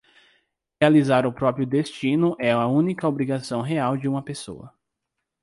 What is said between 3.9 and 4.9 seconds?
de uma pessoa.